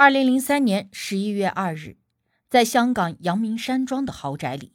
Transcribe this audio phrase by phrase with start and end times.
[0.00, 1.98] 二零零三年十一月二日，
[2.48, 4.72] 在香港阳明山庄的豪宅里，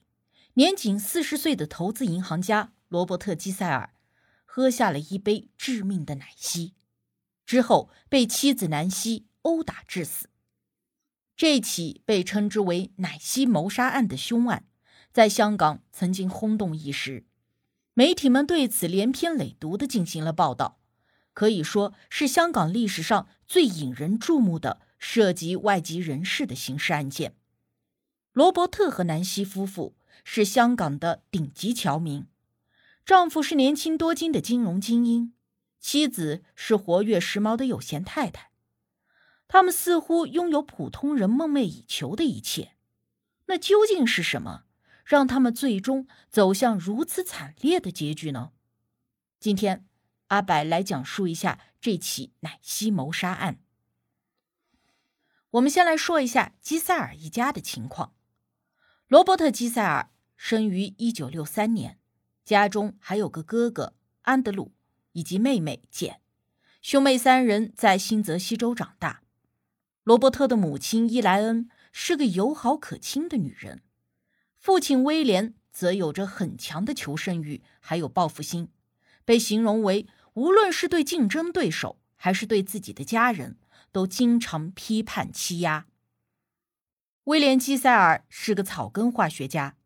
[0.53, 3.95] 年仅四十岁的投资银行家罗伯特·基塞尔
[4.45, 6.75] 喝下了一杯致命的奶昔，
[7.43, 10.29] 之后被妻子南希殴打致死。
[11.35, 14.65] 这起被称之为“奶昔谋杀案”的凶案，
[15.11, 17.25] 在香港曾经轰动一时，
[17.95, 20.77] 媒体们对此连篇累牍地进行了报道，
[21.33, 24.81] 可以说是香港历史上最引人注目的。
[24.97, 27.35] 涉及外籍人士的刑事案件，
[28.33, 32.25] 罗伯特和南希夫妇是香港的顶级侨民，
[33.05, 35.33] 丈夫是年轻多金的金融精英，
[35.79, 38.51] 妻子是活跃时髦的有钱太太，
[39.47, 42.73] 他们似乎拥有普通人梦寐以求的一切。
[43.45, 44.63] 那究竟是什么，
[45.05, 48.53] 让他们最终走向如此惨烈的结局呢？
[49.39, 49.85] 今天，
[50.27, 53.59] 阿柏来讲述一下这起奶昔谋杀案。
[55.55, 58.13] 我们先来说一下基塞尔一家的情况。
[59.07, 61.97] 罗伯特·基塞尔生于1963年，
[62.43, 64.73] 家中还有个哥哥安德鲁
[65.13, 66.19] 以及妹妹简，
[66.81, 69.21] 兄妹三人在新泽西州长大。
[70.03, 73.81] 罗伯特的母亲伊莱恩是个友好可亲的女人，
[74.57, 78.67] 父亲威廉则有着很强的求生欲，还有报复心，
[79.23, 83.57] 被形容为无论是对竞争对手还是对自己的家人。
[83.95, 85.85] 都经常批判欺压。
[87.23, 89.77] 威廉·基塞尔是个草根化学家，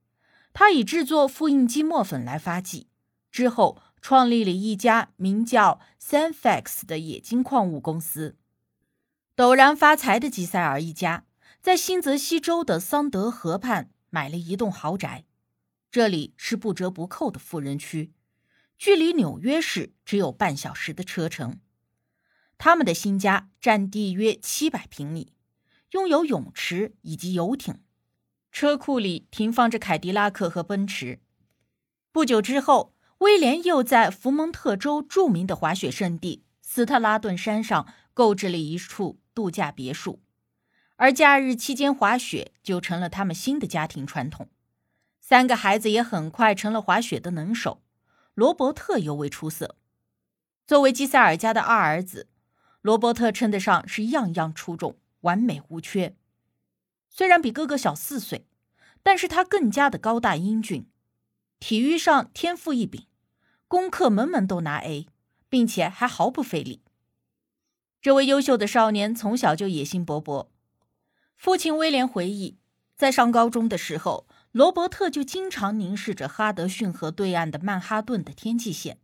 [0.51, 2.87] 他以制作复印机墨粉来发迹，
[3.31, 8.35] 之后创立了一家名叫 Sanfax 的冶金矿物公司。
[9.35, 11.25] 陡然发财的基塞尔一家
[11.61, 15.25] 在新泽西州的桑德河畔买了一栋豪宅，
[15.91, 18.11] 这里是不折不扣的富人区，
[18.75, 21.59] 距离纽约市只有半小时的车程。
[22.59, 25.31] 他们的新家占地约七百平米，
[25.91, 27.79] 拥有泳池以及游艇，
[28.51, 31.21] 车库里停放着凯迪拉克和奔驰。
[32.11, 40.21] 不久之后，威廉又在福蒙特州著名的滑雪胜地斯特拉顿山上购置了一处度假别墅，
[40.97, 44.49] 而假日期间滑雪就成了他们新的家庭传统。
[45.21, 47.81] 三个孩子也很快成了滑雪的能手，
[48.33, 49.77] 罗伯特尤为出色。
[50.67, 52.27] 作为基塞尔家的二儿子。
[52.81, 56.15] 罗伯特称得上是样样出众，完美无缺。
[57.09, 58.45] 虽然比哥哥小四岁，
[59.03, 60.87] 但是他更加的高大英俊，
[61.59, 63.07] 体育上天赋异禀，
[63.67, 65.07] 功课门门都拿 A，
[65.49, 66.81] 并且还毫不费力。
[68.01, 70.47] 这位优秀的少年从小就野心勃勃。
[71.35, 72.57] 父亲威廉回忆，
[72.95, 78.99] 在上高中的时候，罗伯特就经常凝视着哈德逊河对岸的曼哈顿的天际线。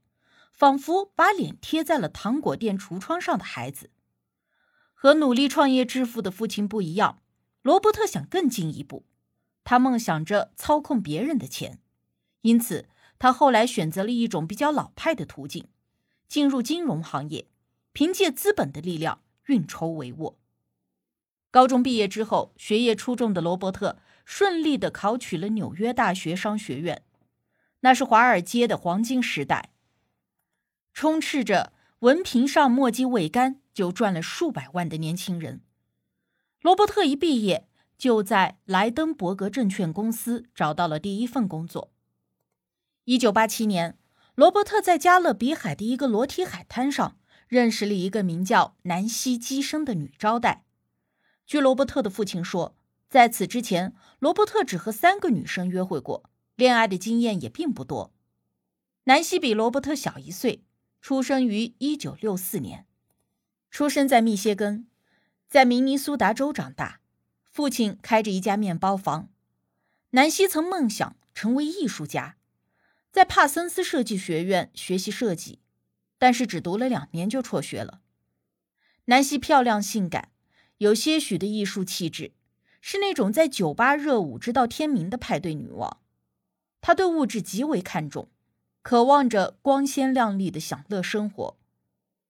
[0.55, 3.89] 仿佛把脸贴在了糖果店橱窗上的孩子，
[4.93, 7.21] 和努力创业致富的父亲不一样，
[7.61, 9.05] 罗伯特想更进一步。
[9.65, 11.79] 他梦想着操控别人的钱，
[12.41, 12.87] 因此
[13.19, 15.67] 他后来选择了一种比较老派的途径，
[16.29, 17.47] 进入金融行业，
[17.91, 20.35] 凭借资本的力量运筹帷幄。
[21.51, 27.01] 高中毕业之后，学业出众的罗伯特顺利的考取了纽约大学商学院，
[27.81, 29.71] 那是华尔街的黄金时代。
[30.95, 35.59] 充斥着文凭上墨迹未干就赚了数百万的年轻人，
[36.61, 37.67] 罗伯特一毕业
[37.97, 41.91] 就在莱登伯格证券公司找到了第一份工作。
[43.03, 43.97] 一九八七年，
[44.35, 47.17] 罗伯特在加勒比海的一个裸体海滩上
[47.49, 50.63] 认识了一个名叫南希·基生的女招待。
[51.45, 52.77] 据罗伯特的父亲说，
[53.09, 58.13] 在此之前，罗伯特只和三个女生约会过，恋爱的经验也并不多。
[59.03, 60.64] 南希比罗伯特小一岁。
[61.07, 62.87] 出生于一九六四年，
[63.69, 64.87] 出生在密歇根，
[65.47, 66.99] 在明尼苏达州长大。
[67.43, 69.29] 父亲开着一家面包房。
[70.09, 72.37] 南希曾梦想成为艺术家，
[73.11, 75.59] 在帕森斯设计学院学习设计，
[76.17, 78.01] 但是只读了两年就辍学了。
[79.03, 80.31] 南希漂亮性感，
[80.79, 82.33] 有些许的艺术气质，
[82.81, 86.01] 是那种在酒吧热舞直到天明的派对女王。
[86.81, 88.27] 她对物质极为看重。
[88.85, 91.57] 渴望着光鲜亮丽的享乐生活，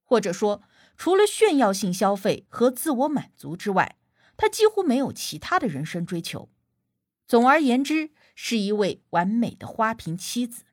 [0.05, 0.63] 或者说
[0.95, 3.97] 除了炫耀性消费和自我满足之外，
[4.37, 6.47] 他几乎没有其他的人生追求。
[7.27, 10.63] 总而言之，是一位完美的花瓶妻子。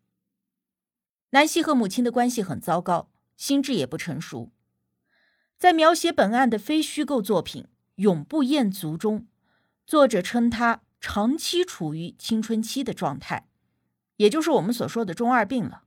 [1.31, 4.53] 南希和母亲的关系很糟糕，心智也不成熟。
[5.59, 7.65] 在描写本案的非虚构作品
[7.97, 9.27] 《永不厌足》中，
[9.85, 13.49] 作者称他长期处于青春期的状态，
[14.23, 15.83] 也就是我们所说的中二病了。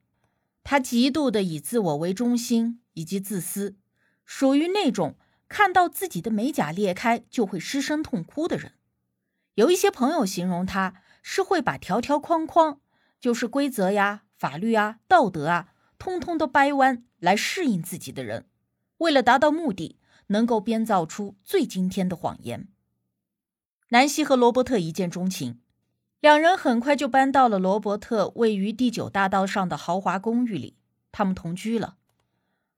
[0.62, 3.78] 他极度的以自我为中心以及自私，
[4.26, 5.16] 属于那种
[5.48, 8.74] 看到自己的美甲裂开就会失声痛哭的人。
[9.54, 12.82] 有一些朋友形容他是会把条条框框，
[13.22, 18.48] 就是规则呀、法律啊、道德啊，通通都掰弯来适应自己的人。
[18.98, 19.98] 为了达到目的，
[20.28, 22.68] 能够编造出最惊天的谎言。
[23.92, 25.62] 南希和罗伯特一见钟情，
[26.26, 30.76] 两人很快就搬到了罗伯特位于第九大道上的豪华公寓里。
[31.12, 31.98] 他们同居了。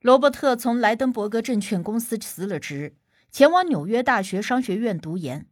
[0.01, 2.97] 罗伯特从莱登伯格证券公司辞了职，
[3.31, 5.47] 前往纽约大学商学院读研。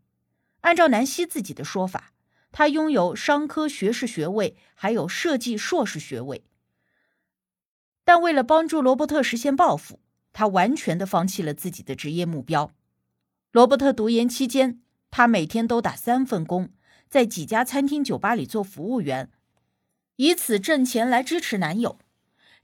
[0.59, 2.12] 按照南希自己的说法，
[2.51, 6.44] 他拥有商科学士学位，还有设计硕士学位。
[8.03, 10.01] 但为了帮助罗伯特实现抱负，
[10.33, 12.74] 他完全的放弃了自己的职业目标。
[13.53, 16.71] 罗伯特读研期间，他每天都打三份工，
[17.10, 19.30] 在几家餐厅、酒吧里做服务员，
[20.18, 22.00] 以此挣钱来支持男友。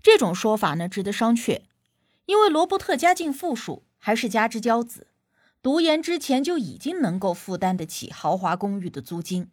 [0.01, 1.61] 这种说法呢，值得商榷，
[2.25, 5.07] 因为罗伯特家境富庶，还是家之骄子，
[5.61, 9.51] 读研之前就已经能够负担得起豪华公寓的租金。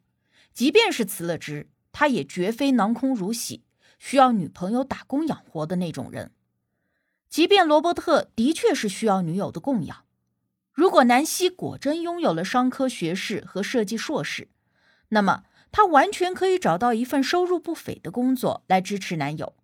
[0.55, 3.63] 即便是辞了职，他也绝非囊空如洗，
[3.99, 6.33] 需要女朋友打工养活的那种人。
[7.29, 10.05] 即便罗伯特的确是需要女友的供养，
[10.73, 14.49] 如果南希果真拥有了商科学士和设计硕士，
[15.09, 19.55] 那么她完全可以找到一份收入不菲的工作来支持男友。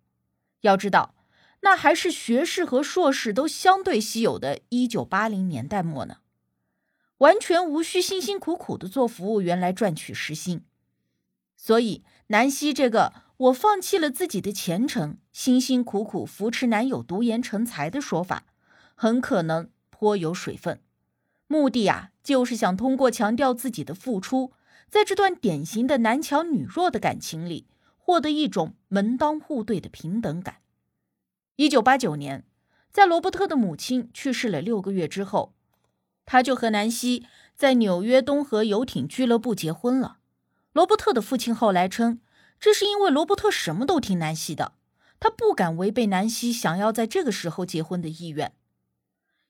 [0.61, 1.15] 要知道，
[1.61, 6.17] 那还是学士和硕士都相对稀有的一九八零年代末呢，
[7.17, 10.63] 完全无需辛辛苦苦的做服务员来赚取时薪。
[11.55, 13.25] 所以，南希这个。
[13.37, 18.45] 我放弃了自己的前程，辛辛苦苦扶持男友读研成才的说法，
[18.95, 20.79] 很可能颇有水分。
[21.47, 24.53] 目的啊，就是想通过强调自己的付出，
[24.95, 30.61] 在这段典型的男强女弱的感情里，获得一种门当户对的平等感。
[31.57, 32.45] 一九八九年，
[32.93, 35.53] 在罗伯特的母亲去世了六个月之后，
[36.25, 37.25] 他就和南希
[37.57, 40.19] 在纽约东河游艇俱乐部结婚了。
[40.71, 42.21] 罗伯特的父亲后来称。
[42.57, 44.75] 这是因为罗伯特什么都听南希的，
[45.19, 48.53] 他不敢违背南希想要在这个时候结婚的意愿。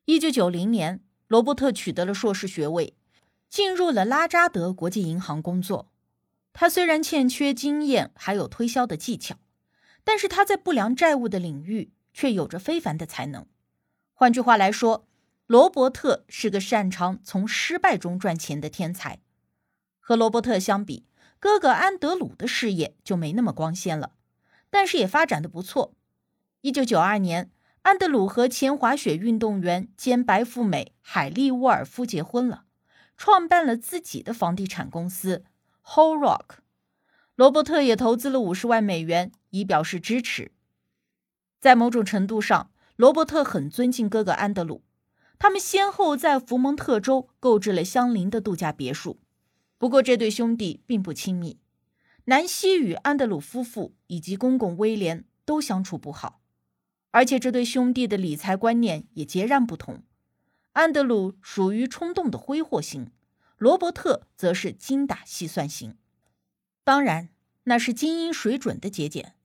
[0.05, 2.95] 一九九零年，罗伯特取得了硕士学位，
[3.55, 5.89] 进入了拉扎德国际银行工作。
[6.51, 9.37] 他虽然欠缺经验，还有推销的技巧，
[10.03, 13.45] 但是他在不良债务的领域却有着非凡的才能。
[14.13, 15.07] 换句话来说，
[15.47, 19.21] 罗伯特是个擅长从失败中赚钱的天才。
[20.01, 21.05] 和罗伯特相比，
[21.39, 24.11] 哥哥安德鲁的事业就没那么光鲜了，
[24.69, 25.93] 但是也发展的不错。
[26.59, 27.49] 一九九二年，
[27.83, 32.64] 安德鲁和前滑雪运动员兼白富美海莉·沃尔夫结婚了，
[33.17, 35.45] 创办了自己的房地产公司
[35.85, 36.57] Whole Rock。
[37.35, 40.51] 罗伯特也投资了五十万美元，以表示支持。
[41.59, 44.83] 在某种程度上，罗伯特很尊敬哥哥安德鲁，
[45.37, 49.19] 他们先后在福蒙特州购置了相邻的度假别墅。
[49.77, 51.59] 不过，这对兄弟并不亲密。
[52.25, 56.39] 南希与安德鲁夫妇以及公公威廉都相处不好，
[57.11, 60.03] 而且这对兄弟的理财观念也截然不同。
[60.75, 63.09] 安德鲁属于冲动的挥霍型，
[63.57, 65.95] 罗伯特则是精打细算型。
[66.83, 67.29] 当然，
[67.63, 69.35] 那是精英水准的节俭。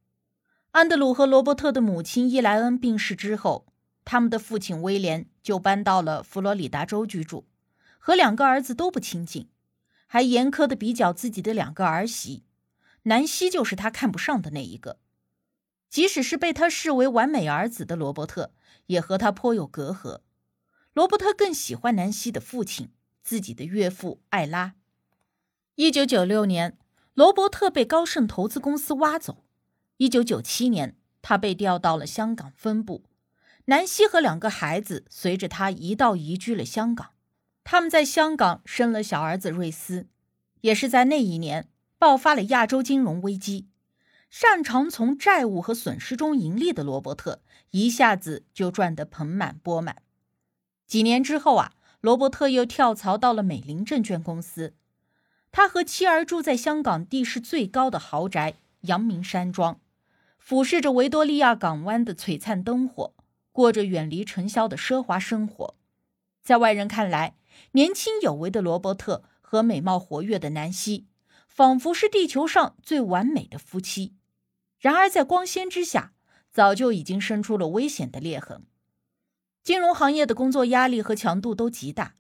[0.73, 3.69] 安德鲁和罗伯特的母亲伊莱恩病逝之后，
[4.05, 7.47] 他们的父亲威廉就搬到了佛罗里达州居住，
[8.01, 9.49] 和两个儿子都不亲近。
[10.09, 12.43] 还严苛的比较自己的两个儿媳，
[13.05, 14.99] 南希就是他看不上的那一个。
[15.89, 18.53] 即使是被他视为完美儿子的罗伯特，
[18.87, 20.23] 也和他颇有隔阂。
[20.93, 22.91] 罗伯特更喜欢南希的父亲，
[23.23, 24.75] 自己的岳父艾拉。
[25.77, 26.77] 一九九六年，
[27.15, 29.45] 罗伯特被高盛投资公司挖走。
[29.99, 33.05] 一九九七年，他被调到了香港分部。
[33.67, 37.11] 南希和两个孩子随着他一道移居了香港。
[37.63, 40.09] 他们在香港生了小儿子瑞斯，
[40.63, 41.69] 也是在那一年
[41.99, 43.69] 爆发了亚洲金融危机。
[44.29, 50.03] 擅长从债务和损失中盈利的罗伯特一下子就赚得盆满钵满。
[50.91, 54.75] 几年之后啊，罗伯特又跳槽到了美林证券公司。
[55.53, 59.79] 他和妻儿住在香港地势最高的豪宅阳明山庄，
[60.37, 63.15] 俯视着维多利亚港湾的璀璨灯火，
[63.53, 65.77] 过着远离尘嚣的奢华生活。
[66.43, 67.37] 在外人看来，
[67.71, 71.07] 年轻有为的罗伯特和美貌活跃的南希，
[71.47, 74.17] 仿佛是地球上最完美的夫妻。
[74.81, 76.15] 然而，在光鲜之下，
[76.51, 78.65] 早就已经生出了危险的裂痕。
[79.63, 82.15] 金融行业的工作压力和强度都极大，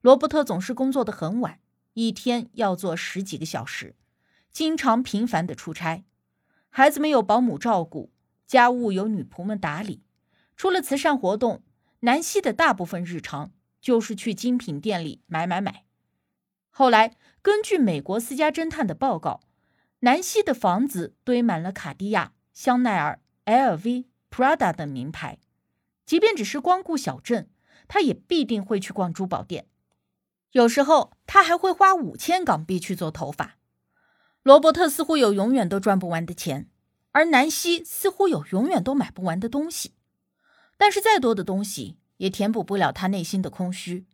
[0.00, 1.58] 罗伯特总是工作的很晚，
[1.94, 3.96] 一天要做十几个小时，
[4.52, 6.04] 经常频繁的出差。
[6.70, 8.12] 孩子们有保姆照顾，
[8.46, 10.02] 家务由女仆们打理。
[10.56, 11.62] 除了慈善活动，
[12.00, 15.84] 南希的大部分日常就是去精品店里买买买。
[16.70, 19.40] 后来，根据美国私家侦探的报告，
[20.00, 25.38] 南希的房子堆满了卡地亚、香奈儿、LV、Prada 等名牌。
[26.06, 27.50] 即便只是光顾小镇，
[27.88, 29.66] 他也必定会去逛珠宝店。
[30.52, 33.56] 有时候，他还会花五千港币去做头发。
[34.42, 36.68] 罗伯特似乎有永远都赚不完的钱，
[37.12, 39.94] 而南希似乎有永远都买不完的东西。
[40.76, 44.06] 但是，再多的东西也填补不了他内心的空虚。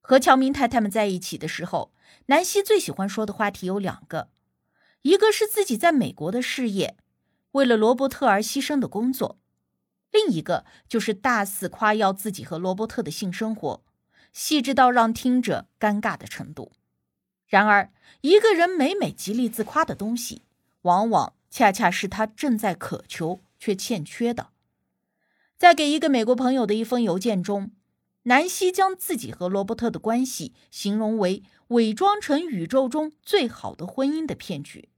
[0.00, 1.92] 和乔明太太们在一起的时候，
[2.26, 4.30] 南希最喜欢说的话题有两个：
[5.02, 6.96] 一个是自己在美国的事业，
[7.52, 9.38] 为了罗伯特而牺牲的工作；
[10.12, 13.82] 另一个就是大肆夸耀自己和罗伯特的性生活，
[14.32, 16.72] 细致到让听者尴尬的程度。
[17.46, 17.90] 然而，
[18.20, 20.42] 一个人每每极力自夸的东西，
[20.82, 24.50] 往往恰恰是他正在渴求却欠缺的。
[25.56, 27.70] 在给一个美国朋友的一封邮件中，
[28.24, 34.88] 南希将自己和罗伯特的关系形容为伪装成宇宙中最好的婚姻的骗局。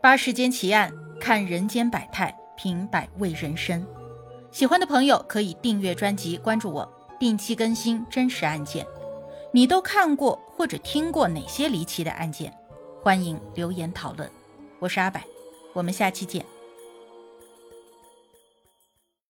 [0.00, 3.86] 八世间奇案，看人间百态，品百味人生。
[4.50, 8.86] 喜欢的朋友可以订阅专辑，关注我，定期更新真实案件。
[9.52, 12.52] 你都看过或者听过哪些离奇的案件？
[13.02, 14.30] 欢迎留言讨论。
[14.78, 15.20] 我是阿柏，
[15.72, 16.44] 我们下期见。